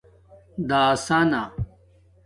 [0.69, 1.43] دَاسݳنہ